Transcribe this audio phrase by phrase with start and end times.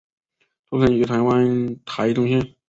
[0.67, 2.55] 出生于台湾台中县。